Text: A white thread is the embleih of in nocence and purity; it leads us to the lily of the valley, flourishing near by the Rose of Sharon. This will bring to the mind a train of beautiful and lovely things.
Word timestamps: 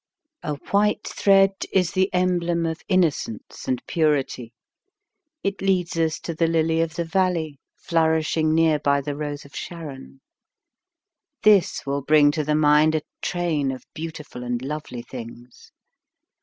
A 0.41 0.55
white 0.71 1.07
thread 1.07 1.53
is 1.71 1.91
the 1.91 2.09
embleih 2.11 2.71
of 2.71 2.81
in 2.89 3.01
nocence 3.01 3.67
and 3.67 3.85
purity; 3.85 4.51
it 5.43 5.61
leads 5.61 5.95
us 5.95 6.19
to 6.21 6.33
the 6.33 6.47
lily 6.47 6.81
of 6.81 6.95
the 6.95 7.05
valley, 7.05 7.59
flourishing 7.75 8.55
near 8.55 8.79
by 8.79 8.99
the 9.01 9.15
Rose 9.15 9.45
of 9.45 9.55
Sharon. 9.55 10.19
This 11.43 11.85
will 11.85 12.01
bring 12.01 12.31
to 12.31 12.43
the 12.43 12.55
mind 12.55 12.95
a 12.95 13.03
train 13.21 13.69
of 13.69 13.85
beautiful 13.93 14.43
and 14.43 14.59
lovely 14.63 15.03
things. 15.03 15.71